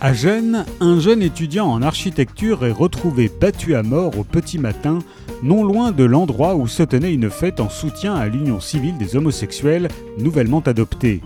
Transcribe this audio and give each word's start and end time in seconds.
À 0.00 0.12
Gênes, 0.12 0.64
un 0.78 1.00
jeune 1.00 1.22
étudiant 1.22 1.66
en 1.66 1.82
architecture 1.82 2.64
est 2.64 2.70
retrouvé 2.70 3.28
battu 3.40 3.74
à 3.74 3.82
mort 3.82 4.16
au 4.16 4.22
petit 4.22 4.60
matin, 4.60 5.00
non 5.42 5.64
loin 5.64 5.90
de 5.90 6.04
l'endroit 6.04 6.54
où 6.54 6.68
se 6.68 6.84
tenait 6.84 7.12
une 7.12 7.30
fête 7.30 7.58
en 7.58 7.68
soutien 7.68 8.14
à 8.14 8.28
l'union 8.28 8.60
civile 8.60 8.96
des 8.96 9.16
homosexuels 9.16 9.88
nouvellement 10.16 10.60
adoptée. 10.60 11.20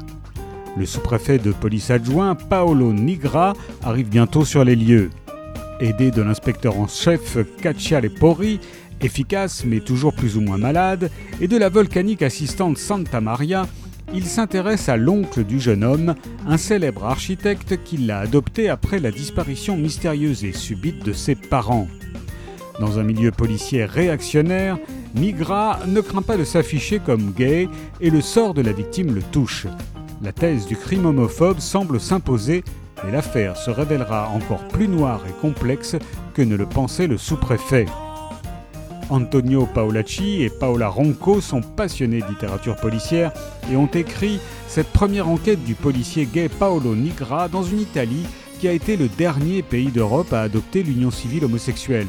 Le 0.78 0.86
sous-préfet 0.86 1.36
de 1.36 1.52
police 1.52 1.90
adjoint, 1.90 2.34
Paolo 2.34 2.94
Nigra, 2.94 3.52
arrive 3.82 4.08
bientôt 4.08 4.46
sur 4.46 4.64
les 4.64 4.76
lieux. 4.76 5.10
Aidé 5.78 6.10
de 6.10 6.22
l'inspecteur 6.22 6.78
en 6.78 6.88
chef 6.88 7.36
Cacciale 7.60 8.08
Pori, 8.08 8.58
efficace 9.02 9.64
mais 9.66 9.80
toujours 9.80 10.14
plus 10.14 10.38
ou 10.38 10.40
moins 10.40 10.56
malade, 10.56 11.10
et 11.42 11.48
de 11.48 11.58
la 11.58 11.68
volcanique 11.68 12.22
assistante 12.22 12.78
Santa 12.78 13.20
Maria, 13.20 13.66
il 14.14 14.26
s'intéresse 14.26 14.88
à 14.88 14.96
l'oncle 14.96 15.44
du 15.44 15.60
jeune 15.60 15.84
homme, 15.84 16.14
un 16.46 16.56
célèbre 16.56 17.04
architecte 17.04 17.82
qui 17.84 17.96
l'a 17.96 18.18
adopté 18.18 18.68
après 18.68 18.98
la 18.98 19.10
disparition 19.10 19.76
mystérieuse 19.76 20.44
et 20.44 20.52
subite 20.52 21.04
de 21.04 21.12
ses 21.12 21.34
parents. 21.34 21.88
Dans 22.80 22.98
un 22.98 23.02
milieu 23.02 23.30
policier 23.30 23.84
réactionnaire, 23.84 24.78
Migra 25.14 25.80
ne 25.86 26.00
craint 26.00 26.22
pas 26.22 26.36
de 26.36 26.44
s'afficher 26.44 26.98
comme 26.98 27.32
gay 27.32 27.68
et 28.00 28.10
le 28.10 28.20
sort 28.20 28.54
de 28.54 28.62
la 28.62 28.72
victime 28.72 29.14
le 29.14 29.22
touche. 29.22 29.66
La 30.22 30.32
thèse 30.32 30.66
du 30.66 30.76
crime 30.76 31.06
homophobe 31.06 31.60
semble 31.60 32.00
s'imposer 32.00 32.64
et 33.06 33.10
l'affaire 33.10 33.56
se 33.56 33.70
révélera 33.70 34.28
encore 34.28 34.66
plus 34.68 34.88
noire 34.88 35.20
et 35.28 35.40
complexe 35.40 35.96
que 36.34 36.42
ne 36.42 36.56
le 36.56 36.66
pensait 36.66 37.06
le 37.06 37.18
sous-préfet. 37.18 37.86
Antonio 39.12 39.66
Paolacci 39.66 40.42
et 40.42 40.48
Paola 40.48 40.88
Ronco 40.88 41.42
sont 41.42 41.60
passionnés 41.60 42.22
de 42.22 42.26
littérature 42.28 42.76
policière 42.76 43.30
et 43.70 43.76
ont 43.76 43.86
écrit 43.86 44.40
cette 44.68 44.88
première 44.88 45.28
enquête 45.28 45.62
du 45.64 45.74
policier 45.74 46.24
gay 46.24 46.48
Paolo 46.48 46.96
Nigra 46.96 47.48
dans 47.48 47.62
une 47.62 47.80
Italie 47.80 48.24
qui 48.58 48.68
a 48.68 48.72
été 48.72 48.96
le 48.96 49.08
dernier 49.08 49.62
pays 49.62 49.90
d'Europe 49.90 50.32
à 50.32 50.40
adopter 50.40 50.82
l'union 50.82 51.10
civile 51.10 51.44
homosexuelle. 51.44 52.06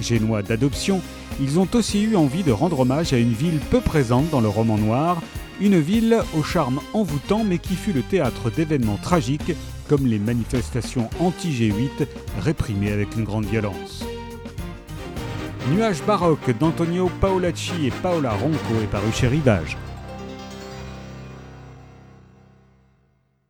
Génois 0.00 0.42
d'adoption, 0.42 1.00
ils 1.40 1.60
ont 1.60 1.68
aussi 1.74 2.02
eu 2.02 2.16
envie 2.16 2.42
de 2.42 2.50
rendre 2.50 2.80
hommage 2.80 3.12
à 3.12 3.18
une 3.18 3.32
ville 3.32 3.60
peu 3.70 3.80
présente 3.80 4.28
dans 4.30 4.40
le 4.40 4.48
roman 4.48 4.78
noir, 4.78 5.22
une 5.60 5.78
ville 5.78 6.18
au 6.36 6.42
charme 6.42 6.80
envoûtant 6.92 7.44
mais 7.44 7.58
qui 7.58 7.76
fut 7.76 7.92
le 7.92 8.02
théâtre 8.02 8.50
d'événements 8.50 8.98
tragiques 9.00 9.52
comme 9.88 10.08
les 10.08 10.18
manifestations 10.18 11.08
anti-G8 11.20 12.08
réprimées 12.40 12.90
avec 12.90 13.14
une 13.16 13.22
grande 13.22 13.46
violence. 13.46 14.04
Nuage 15.70 16.02
baroque 16.02 16.50
d'Antonio 16.58 17.08
Paolacci 17.20 17.86
et 17.86 17.90
Paola 18.02 18.32
Ronco 18.32 18.82
est 18.82 18.90
paru 18.90 19.12
chez 19.12 19.28
Rivage. 19.28 19.76